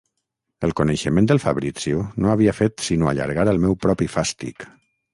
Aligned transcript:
El 0.67 0.71
coneixement 0.79 1.27
del 1.33 1.41
Fabrizio 1.43 2.01
no 2.25 2.33
havia 2.33 2.57
fet 2.63 2.89
sinó 2.89 3.13
allargar 3.15 3.49
el 3.55 3.65
meu 3.67 3.81
propi 3.89 4.13
fàstic. 4.19 4.71